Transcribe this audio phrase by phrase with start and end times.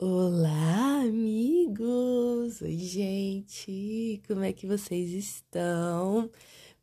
[0.00, 2.62] Olá, amigos!
[2.62, 4.22] Oi, gente!
[4.28, 6.30] Como é que vocês estão?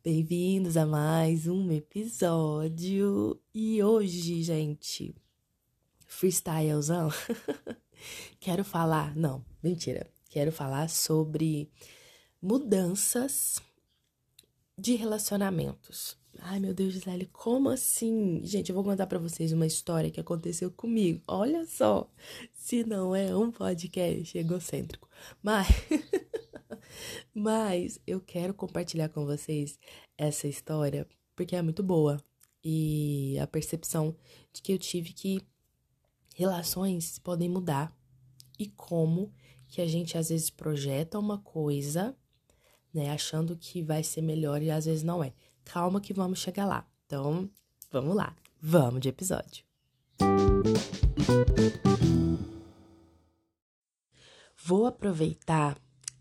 [0.04, 3.40] Bem-vindos a mais um episódio.
[3.54, 5.14] E hoje, gente,
[6.06, 7.08] freestylezão.
[8.38, 10.06] Quero falar, não, mentira.
[10.28, 11.70] Quero falar sobre
[12.42, 13.62] mudanças
[14.76, 16.18] de relacionamentos.
[16.40, 18.40] Ai, meu Deus, Gisele, como assim?
[18.44, 21.22] Gente, eu vou contar para vocês uma história que aconteceu comigo.
[21.26, 22.10] Olha só,
[22.52, 25.08] se não é um podcast egocêntrico.
[25.42, 25.66] Mas,
[27.34, 29.78] mas eu quero compartilhar com vocês
[30.16, 32.22] essa história porque é muito boa.
[32.64, 34.16] E a percepção
[34.52, 35.40] de que eu tive que
[36.34, 37.96] relações podem mudar.
[38.58, 39.32] E como
[39.68, 42.16] que a gente às vezes projeta uma coisa,
[42.92, 45.32] né, achando que vai ser melhor e às vezes não é.
[45.66, 46.86] Calma que vamos chegar lá.
[47.04, 47.50] Então,
[47.90, 48.34] vamos lá.
[48.62, 49.64] Vamos de episódio.
[54.64, 55.76] Vou aproveitar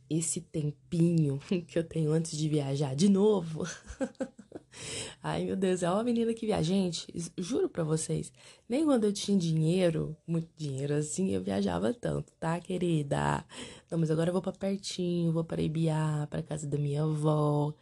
[0.09, 3.63] esse tempinho que eu tenho antes de viajar de novo.
[5.23, 6.63] Ai, meu Deus, é uma menina que viaja.
[6.67, 7.07] Gente,
[7.37, 8.33] juro pra vocês,
[8.67, 13.45] nem quando eu tinha dinheiro, muito dinheiro assim, eu viajava tanto, tá, querida?
[13.89, 17.73] Não, mas agora eu vou pra pertinho, vou para Ibiá, pra casa da minha avó,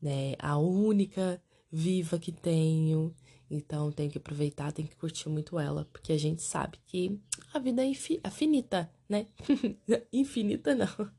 [0.00, 0.34] né?
[0.38, 3.14] A única viva que tenho.
[3.50, 7.18] Então tenho que aproveitar, tenho que curtir muito ela, porque a gente sabe que
[7.52, 7.90] a vida é,
[8.22, 9.26] é finita, né?
[10.12, 11.10] infinita não.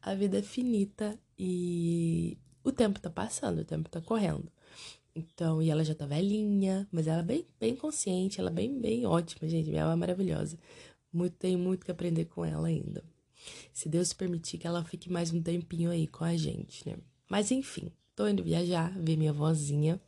[0.00, 4.50] A vida é finita e o tempo tá passando, o tempo tá correndo.
[5.14, 8.78] Então, e ela já tá velhinha, mas ela é bem, bem consciente, ela é bem,
[8.78, 9.74] bem ótima, gente.
[9.74, 10.58] Ela é maravilhosa.
[11.10, 13.02] Muito, tenho muito que aprender com ela ainda.
[13.72, 16.98] Se Deus permitir que ela fique mais um tempinho aí com a gente, né?
[17.30, 20.00] Mas enfim, tô indo viajar, ver minha vozinha.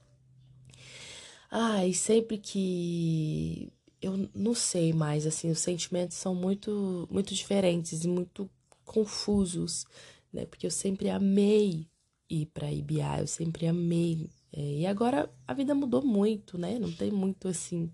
[1.50, 8.08] Ai, sempre que eu não sei mais, assim, os sentimentos são muito, muito diferentes e
[8.08, 8.50] muito
[8.84, 9.86] confusos,
[10.32, 10.46] né?
[10.46, 11.86] Porque eu sempre amei
[12.30, 14.30] ir para Ibiá, eu sempre amei.
[14.52, 16.78] É, e agora a vida mudou muito, né?
[16.78, 17.92] Não tem muito assim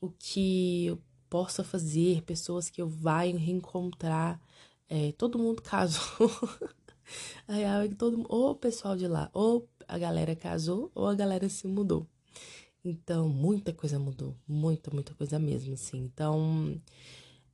[0.00, 0.98] o que eu
[1.28, 4.40] possa fazer, pessoas que eu vá reencontrar.
[4.88, 6.30] É, todo mundo casou.
[7.46, 11.48] Aí, aí todo, ou o pessoal de lá, ou a galera casou, ou a galera
[11.48, 12.06] se mudou.
[12.84, 14.36] Então, muita coisa mudou.
[14.46, 15.98] Muita, muita coisa mesmo, assim.
[15.98, 16.80] Então,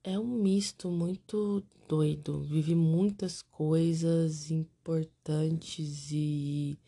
[0.03, 2.43] é um misto muito doido.
[2.43, 6.79] Vivi muitas coisas importantes e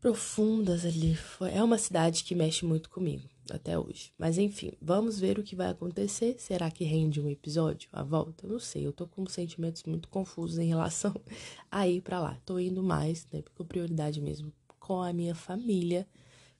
[0.00, 1.16] profundas ali.
[1.52, 4.12] É uma cidade que mexe muito comigo até hoje.
[4.18, 6.36] Mas enfim, vamos ver o que vai acontecer.
[6.38, 7.88] Será que rende um episódio?
[7.92, 8.46] A volta?
[8.46, 8.86] Eu não sei.
[8.86, 11.14] Eu tô com sentimentos muito confusos em relação
[11.70, 12.38] a ir pra lá.
[12.44, 13.42] Tô indo mais, né?
[13.42, 16.06] Porque prioridade mesmo com a minha família.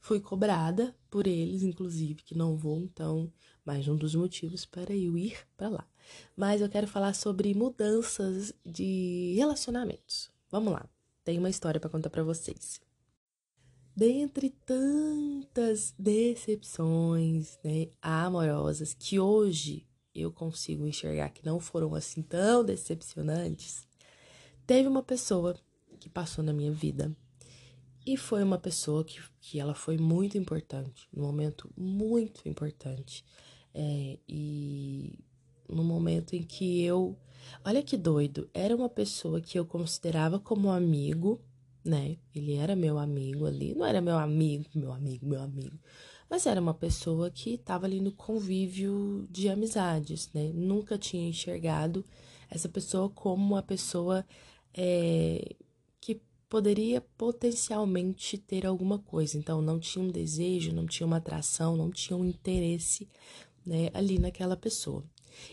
[0.01, 3.33] Fui cobrada por eles, inclusive, que não vou, então,
[3.65, 5.87] mais um dos motivos para eu ir para lá.
[6.37, 10.31] Mas eu quero falar sobre mudanças de relacionamentos.
[10.51, 10.89] Vamos lá.
[11.25, 12.81] Tem uma história para contar para vocês
[13.99, 22.65] dentre tantas decepções né, amorosas que hoje eu consigo enxergar que não foram assim tão
[22.65, 23.89] decepcionantes,
[24.65, 25.57] teve uma pessoa
[25.99, 27.13] que passou na minha vida
[28.07, 33.25] e foi uma pessoa que, que ela foi muito importante, num momento muito importante.
[33.75, 35.19] É, e
[35.69, 37.19] no momento em que eu.
[37.65, 41.41] Olha que doido, era uma pessoa que eu considerava como amigo,
[41.89, 42.19] né?
[42.35, 45.79] Ele era meu amigo ali, não era meu amigo, meu amigo, meu amigo,
[46.29, 50.53] mas era uma pessoa que estava ali no convívio de amizades, né?
[50.55, 52.05] Nunca tinha enxergado
[52.51, 54.25] essa pessoa como uma pessoa
[54.75, 55.57] é,
[55.99, 59.39] que poderia potencialmente ter alguma coisa.
[59.39, 63.09] Então, não tinha um desejo, não tinha uma atração, não tinha um interesse,
[63.65, 63.89] né?
[63.95, 65.03] Ali naquela pessoa.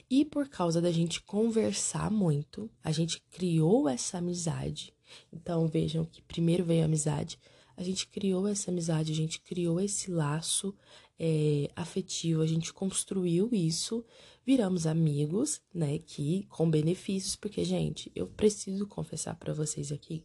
[0.10, 4.95] E por causa da gente conversar muito, a gente criou essa amizade
[5.32, 7.40] então vejam que primeiro veio a amizade,
[7.78, 10.74] a gente criou essa amizade, a gente criou esse laço
[11.20, 14.04] é, afetivo, a gente construiu isso,
[14.46, 16.00] viramos amigos, né?
[16.00, 20.24] Que com benefícios, porque gente, eu preciso confessar para vocês aqui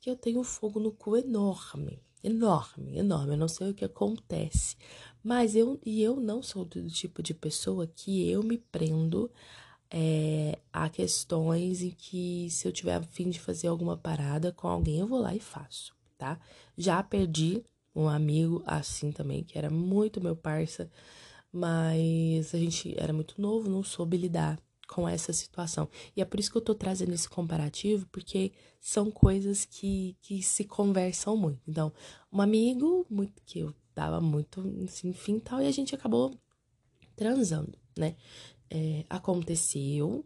[0.00, 3.32] que eu tenho um fogo no cu enorme, enorme, enorme.
[3.32, 4.76] Eu não sei o que acontece,
[5.22, 9.30] mas eu e eu não sou do tipo de pessoa que eu me prendo
[9.96, 14.66] é, há questões em que se eu tiver a fim de fazer alguma parada com
[14.66, 16.36] alguém, eu vou lá e faço, tá?
[16.76, 17.62] Já perdi
[17.94, 20.90] um amigo assim também, que era muito meu parça,
[21.52, 24.58] mas a gente era muito novo, não soube lidar
[24.88, 25.88] com essa situação.
[26.16, 28.50] E é por isso que eu tô trazendo esse comparativo, porque
[28.80, 31.60] são coisas que, que se conversam muito.
[31.68, 31.92] Então,
[32.32, 36.36] um amigo muito que eu dava muito, assim, enfim, tal, e a gente acabou
[37.14, 38.16] transando, né?
[38.74, 40.24] É, aconteceu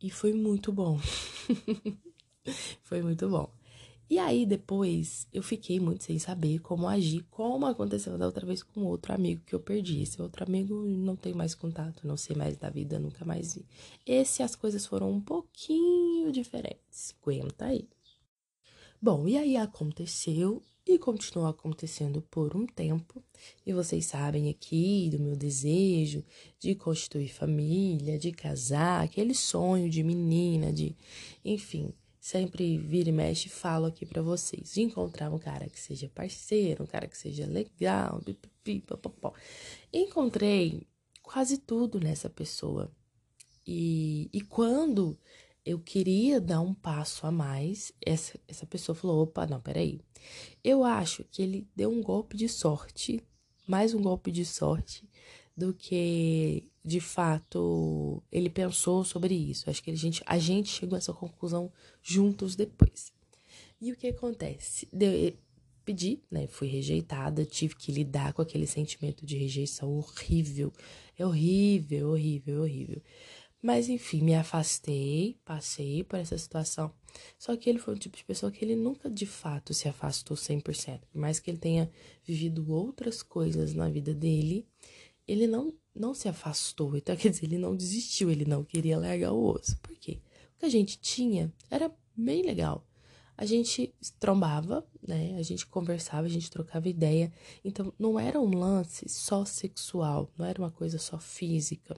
[0.00, 0.98] e foi muito bom.
[2.82, 3.50] foi muito bom.
[4.10, 8.62] E aí depois eu fiquei muito sem saber como agir, como aconteceu da outra vez
[8.62, 10.00] com outro amigo que eu perdi.
[10.00, 13.66] Esse outro amigo não tem mais contato, não sei mais da vida, nunca mais vi.
[14.06, 17.14] Esse as coisas foram um pouquinho diferentes.
[17.20, 17.86] Aguenta aí.
[19.02, 23.22] Bom, e aí aconteceu e continuou acontecendo por um tempo.
[23.66, 26.24] E vocês sabem aqui do meu desejo
[26.58, 30.96] de constituir família, de casar, aquele sonho de menina, de
[31.44, 36.08] enfim, sempre vira e mexe falo aqui para vocês, de encontrar um cara que seja
[36.08, 38.22] parceiro, um cara que seja legal.
[39.92, 40.86] Encontrei
[41.22, 42.90] quase tudo nessa pessoa.
[43.66, 45.18] E, e quando
[45.68, 50.00] eu queria dar um passo a mais, essa, essa pessoa falou: opa, não, peraí.
[50.64, 53.22] Eu acho que ele deu um golpe de sorte,
[53.66, 55.06] mais um golpe de sorte,
[55.54, 59.68] do que de fato ele pensou sobre isso.
[59.68, 61.70] Acho que a gente, a gente chegou a essa conclusão
[62.02, 63.12] juntos depois.
[63.78, 64.88] E o que acontece?
[64.90, 65.34] Deu,
[65.84, 66.46] pedi, né?
[66.46, 70.72] Fui rejeitada, tive que lidar com aquele sentimento de rejeição horrível.
[71.18, 73.02] É horrível, horrível, horrível.
[73.60, 76.92] Mas enfim, me afastei, passei por essa situação.
[77.38, 80.36] Só que ele foi um tipo de pessoa que ele nunca de fato se afastou
[80.36, 81.00] 100%.
[81.10, 81.90] Por mais que ele tenha
[82.24, 84.66] vivido outras coisas na vida dele,
[85.26, 86.96] ele não, não se afastou.
[86.96, 89.76] Então, quer dizer, ele não desistiu, ele não queria largar o osso.
[89.78, 90.20] Por quê?
[90.54, 92.84] O que a gente tinha era bem legal.
[93.36, 95.36] A gente trombava, né?
[95.38, 97.32] A gente conversava, a gente trocava ideia.
[97.64, 101.96] Então, não era um lance só sexual, não era uma coisa só física,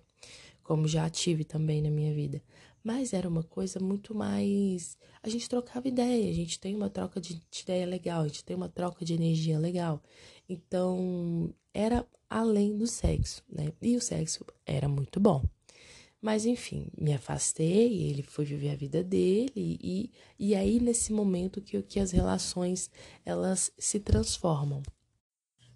[0.71, 2.41] como já tive também na minha vida.
[2.81, 4.97] Mas era uma coisa muito mais.
[5.21, 8.45] A gente trocava ideia, a gente tem uma troca de, de ideia legal, a gente
[8.45, 10.01] tem uma troca de energia legal.
[10.49, 13.73] Então, era além do sexo, né?
[13.83, 15.43] E o sexo era muito bom.
[16.23, 21.61] Mas enfim, me afastei, ele foi viver a vida dele e, e aí nesse momento
[21.61, 22.89] que, que as relações
[23.27, 24.85] elas se transformam.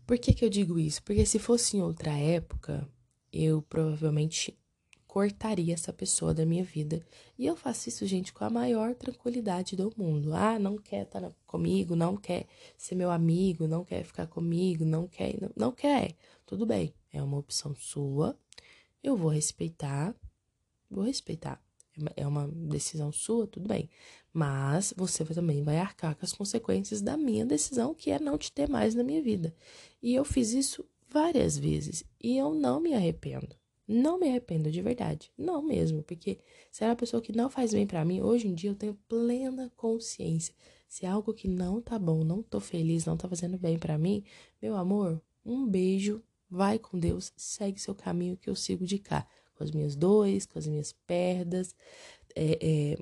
[0.06, 1.02] Por que, que eu digo isso?
[1.02, 2.88] Porque se fosse em outra época,
[3.32, 4.56] eu provavelmente
[5.14, 7.00] cortaria essa pessoa da minha vida.
[7.38, 10.34] E eu faço isso, gente, com a maior tranquilidade do mundo.
[10.34, 15.06] Ah, não quer estar comigo, não quer ser meu amigo, não quer ficar comigo, não
[15.06, 16.16] quer, não, não quer.
[16.44, 18.36] Tudo bem, é uma opção sua.
[19.04, 20.12] Eu vou respeitar,
[20.90, 21.62] vou respeitar.
[22.16, 23.88] É uma decisão sua, tudo bem.
[24.32, 28.50] Mas você também vai arcar com as consequências da minha decisão, que é não te
[28.50, 29.54] ter mais na minha vida.
[30.02, 33.54] E eu fiz isso várias vezes e eu não me arrependo.
[33.86, 35.30] Não me arrependo de verdade.
[35.36, 36.38] Não mesmo, porque
[36.70, 38.94] se é uma pessoa que não faz bem para mim, hoje em dia eu tenho
[39.08, 40.54] plena consciência.
[40.88, 43.98] Se é algo que não tá bom, não tô feliz, não tá fazendo bem para
[43.98, 44.24] mim,
[44.62, 49.26] meu amor, um beijo, vai com Deus, segue seu caminho que eu sigo de cá.
[49.54, 51.74] Com as minhas dores, com as minhas perdas,
[52.34, 52.98] é, é,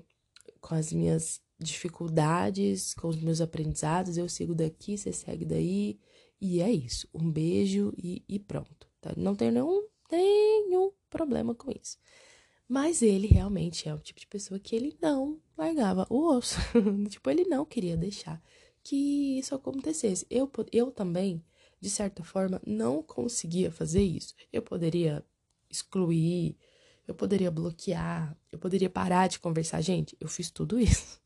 [0.61, 5.99] com as minhas dificuldades, com os meus aprendizados, eu sigo daqui, você segue daí.
[6.40, 7.08] E é isso.
[7.14, 8.88] Um beijo e, e pronto.
[9.00, 9.12] Tá?
[9.17, 11.99] Não tenho nenhum nenhum problema com isso.
[12.69, 16.56] Mas ele realmente é o tipo de pessoa que ele não largava o osso.
[17.11, 18.43] tipo, ele não queria deixar
[18.82, 20.26] que isso acontecesse.
[20.31, 21.44] Eu, eu também,
[21.81, 24.35] de certa forma, não conseguia fazer isso.
[24.53, 25.25] Eu poderia
[25.69, 26.56] excluir,
[27.06, 29.81] eu poderia bloquear, eu poderia parar de conversar.
[29.81, 31.20] Gente, eu fiz tudo isso.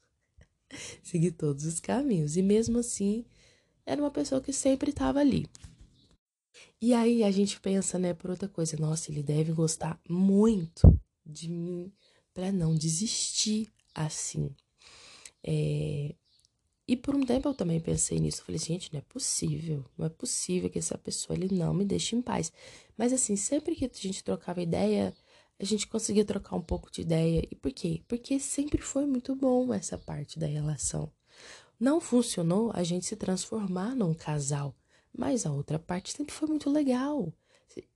[1.02, 2.37] Segui todos os caminhos.
[2.37, 3.25] E mesmo assim,
[3.84, 5.46] era uma pessoa que sempre estava ali.
[6.80, 11.49] E aí a gente pensa, né, por outra coisa, nossa, ele deve gostar muito de
[11.49, 11.92] mim
[12.35, 14.54] para não desistir assim.
[15.42, 16.14] É...
[16.88, 18.44] E por um tempo eu também pensei nisso.
[18.44, 22.14] Falei, gente, não é possível, não é possível que essa pessoa ele não me deixe
[22.14, 22.52] em paz.
[22.96, 25.12] Mas assim, sempre que a gente trocava ideia,
[25.58, 27.42] a gente conseguia trocar um pouco de ideia.
[27.50, 28.02] E por quê?
[28.06, 31.11] Porque sempre foi muito bom essa parte da relação.
[31.78, 34.75] Não funcionou a gente se transformar num casal.
[35.16, 37.32] Mas a outra parte sempre foi muito legal.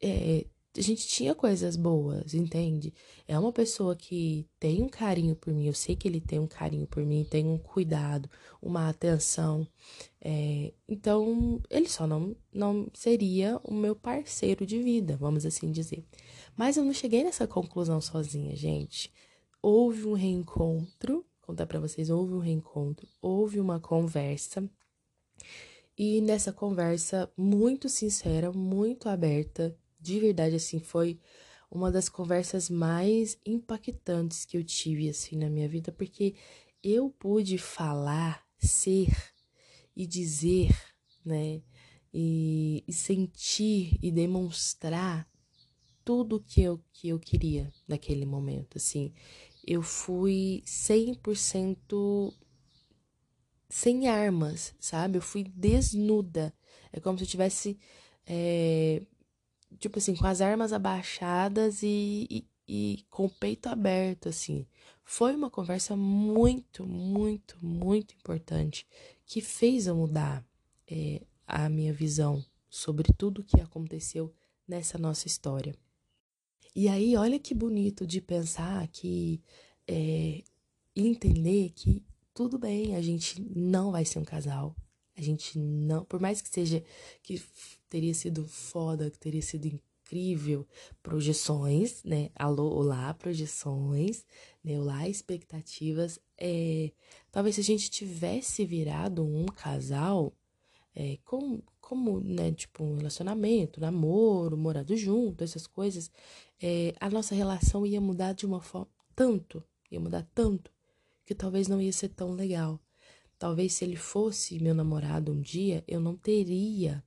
[0.03, 0.47] É,
[0.77, 2.95] a gente tinha coisas boas, entende?
[3.27, 6.47] É uma pessoa que tem um carinho por mim, eu sei que ele tem um
[6.47, 8.31] carinho por mim, tem um cuidado,
[8.63, 9.67] uma atenção.
[10.21, 16.05] É, então, ele só não, não seria o meu parceiro de vida, vamos assim dizer.
[16.57, 19.13] Mas eu não cheguei nessa conclusão sozinha, gente.
[19.61, 24.71] Houve um reencontro, contar para vocês, houve um reencontro, houve uma conversa
[26.03, 31.21] e nessa conversa muito sincera, muito aberta, de verdade, assim, foi
[31.71, 36.35] uma das conversas mais impactantes que eu tive, assim, na minha vida, porque
[36.83, 39.15] eu pude falar, ser
[39.95, 40.75] e dizer,
[41.23, 41.61] né,
[42.15, 45.29] e, e sentir e demonstrar
[46.03, 49.13] tudo que eu, que eu queria naquele momento, assim.
[49.67, 52.33] Eu fui 100%
[53.71, 55.17] sem armas, sabe?
[55.17, 56.53] Eu fui desnuda.
[56.93, 57.79] É como se eu tivesse,
[58.27, 59.01] é,
[59.79, 64.67] tipo assim, com as armas abaixadas e, e, e com o peito aberto, assim.
[65.05, 68.87] Foi uma conversa muito, muito, muito importante
[69.25, 70.45] que fez eu mudar
[70.91, 74.35] é, a minha visão sobre tudo o que aconteceu
[74.67, 75.75] nessa nossa história.
[76.75, 79.41] E aí, olha que bonito de pensar que
[79.87, 80.43] é,
[80.95, 82.05] entender que
[82.41, 84.75] tudo bem, a gente não vai ser um casal.
[85.15, 86.83] A gente não, por mais que seja
[87.23, 87.39] que
[87.87, 90.67] teria sido foda, que teria sido incrível,
[91.03, 92.31] projeções, né?
[92.35, 94.25] Alô, olá, projeções,
[94.65, 94.81] né?
[94.81, 96.19] Olá, expectativas.
[96.39, 96.91] É,
[97.31, 100.33] talvez se a gente tivesse virado um casal,
[100.95, 106.11] é, com, como, né, tipo, um relacionamento, namoro, morado junto, essas coisas,
[106.59, 110.73] é, a nossa relação ia mudar de uma forma tanto, ia mudar tanto,
[111.31, 112.81] que talvez não ia ser tão legal.
[113.39, 117.05] Talvez se ele fosse meu namorado um dia, eu não teria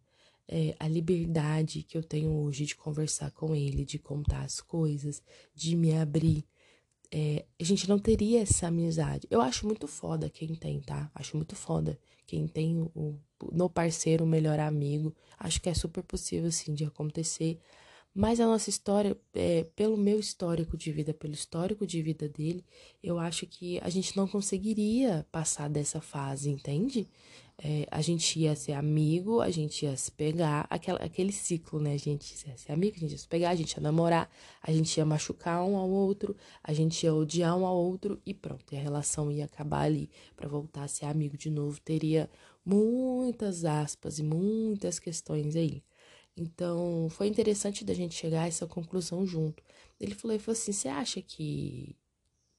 [0.48, 5.22] é, a liberdade que eu tenho hoje de conversar com ele, de contar as coisas,
[5.54, 6.46] de me abrir.
[7.12, 9.28] É, a gente não teria essa amizade.
[9.30, 11.12] Eu acho muito foda quem tem, tá?
[11.14, 13.20] Acho muito foda quem tem o,
[13.52, 15.14] no parceiro o melhor amigo.
[15.38, 17.60] Acho que é super possível, sim, de acontecer.
[18.16, 22.64] Mas a nossa história, é, pelo meu histórico de vida, pelo histórico de vida dele,
[23.02, 27.10] eu acho que a gente não conseguiria passar dessa fase, entende?
[27.58, 31.94] É, a gente ia ser amigo, a gente ia se pegar, aquela, aquele ciclo, né?
[31.94, 34.30] A gente ia ser amigo, a gente ia se pegar, a gente ia namorar,
[34.62, 38.34] a gente ia machucar um ao outro, a gente ia odiar um ao outro e
[38.34, 40.10] pronto, e a relação ia acabar ali.
[40.36, 42.30] Para voltar a ser amigo de novo, teria
[42.64, 45.82] muitas aspas e muitas questões aí.
[46.36, 49.64] Então, foi interessante da gente chegar a essa conclusão junto.
[50.00, 51.96] Ele falou, ele falou assim, você acha que,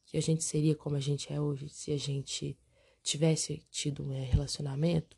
[0.06, 2.56] que a gente seria como a gente é hoje se a gente
[3.02, 5.16] tivesse tido um relacionamento?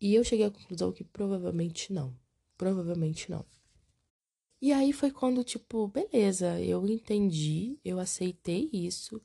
[0.00, 2.14] E eu cheguei à conclusão que provavelmente não.
[2.58, 3.44] Provavelmente não.
[4.60, 9.20] E aí foi quando, tipo, beleza, eu entendi, eu aceitei isso,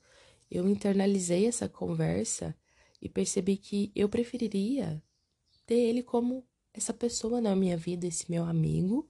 [0.50, 2.56] eu internalizei essa conversa
[3.02, 5.02] e percebi que eu preferiria
[5.66, 9.08] ter ele como essa pessoa na minha vida, esse meu amigo,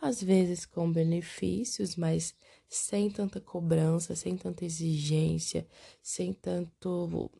[0.00, 2.34] às vezes com benefícios, mas
[2.68, 5.66] sem tanta cobrança, sem tanta exigência,
[6.02, 7.30] sem tanto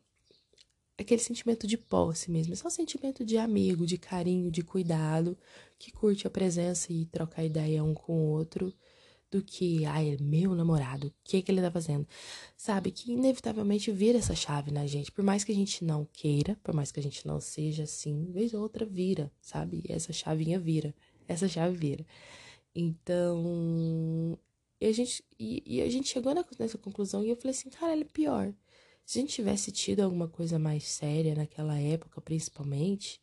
[0.99, 5.39] aquele sentimento de posse mesmo, é só sentimento de amigo, de carinho, de cuidado,
[5.79, 8.75] que curte a presença e trocar ideia um com o outro
[9.31, 12.07] do que, ai, é meu namorado, o que que ele tá fazendo?
[12.57, 16.59] Sabe, que inevitavelmente vira essa chave na gente, por mais que a gente não queira,
[16.63, 19.85] por mais que a gente não seja assim, vez ou outra vira, sabe?
[19.89, 20.95] Essa chavinha vira,
[21.27, 22.07] essa chave vira.
[22.75, 24.39] Então,
[24.81, 27.93] e a gente, e, e a gente chegou nessa conclusão e eu falei assim, cara,
[27.93, 28.55] ele é pior.
[29.05, 33.21] Se a gente tivesse tido alguma coisa mais séria naquela época, principalmente,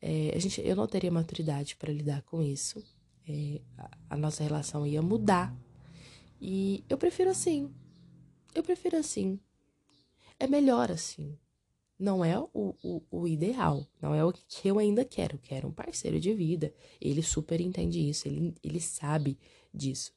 [0.00, 2.82] é, a gente, eu não teria maturidade para lidar com isso
[3.28, 3.60] é,
[4.08, 5.54] a nossa relação ia mudar.
[6.40, 7.72] E eu prefiro assim.
[8.54, 9.38] Eu prefiro assim.
[10.38, 11.38] É melhor assim.
[11.98, 12.48] Não é o,
[12.82, 15.38] o, o, ideal, não é o que eu ainda quero.
[15.38, 16.74] Quero um parceiro de vida.
[17.00, 19.38] Ele super entende isso, ele, ele sabe
[19.72, 20.12] disso.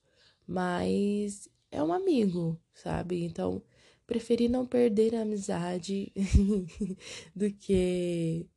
[0.47, 3.23] Mas é um amigo, sabe?
[3.23, 3.61] Então,
[4.07, 6.11] preferi não perder a amizade
[7.35, 8.47] do que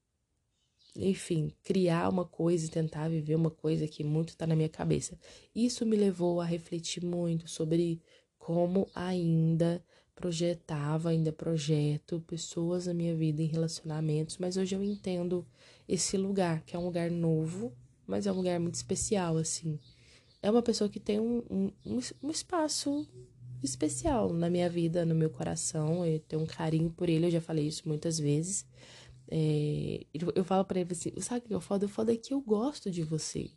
[0.98, 5.16] enfim, criar uma coisa e tentar viver uma coisa que muito está na minha cabeça.
[5.54, 8.00] Isso me levou a refletir muito sobre
[8.38, 15.46] como ainda projetava, ainda projeto pessoas na minha vida em relacionamentos, mas hoje eu entendo
[15.88, 17.72] esse lugar, que é um lugar novo,
[18.04, 19.78] mas é um lugar muito especial, assim.
[20.42, 23.06] É uma pessoa que tem um, um, um espaço
[23.62, 27.40] especial na minha vida, no meu coração, eu tenho um carinho por ele, eu já
[27.40, 28.66] falei isso muitas vezes.
[29.30, 31.86] É, eu falo para ele assim: sabe o que é foda?
[31.86, 33.50] O foda é que eu gosto de você.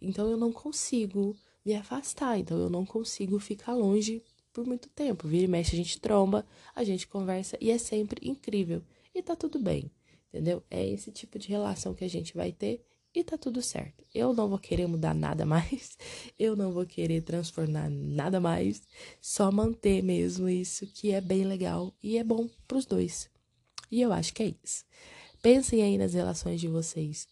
[0.00, 2.38] Então eu não consigo me afastar.
[2.38, 4.22] Então eu não consigo ficar longe
[4.52, 5.28] por muito tempo.
[5.28, 8.82] Vira e mexe, a gente tromba, a gente conversa e é sempre incrível.
[9.14, 9.90] E tá tudo bem,
[10.28, 10.62] entendeu?
[10.70, 12.84] É esse tipo de relação que a gente vai ter
[13.14, 14.04] e tá tudo certo.
[14.14, 15.98] Eu não vou querer mudar nada mais,
[16.38, 18.82] eu não vou querer transformar nada mais,
[19.20, 23.28] só manter mesmo isso que é bem legal e é bom pros dois.
[23.90, 24.84] E eu acho que é isso.
[25.42, 27.26] Pensem aí nas relações de vocês.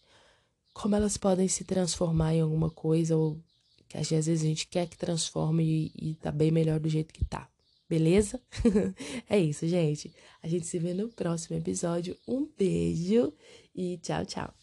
[0.73, 3.37] Como elas podem se transformar em alguma coisa, ou
[3.87, 7.13] que às vezes a gente quer que transforme e, e tá bem melhor do jeito
[7.13, 7.49] que tá.
[7.89, 8.39] Beleza?
[9.27, 10.13] é isso, gente.
[10.43, 12.15] A gente se vê no próximo episódio.
[12.27, 13.33] Um beijo
[13.75, 14.53] e tchau, tchau.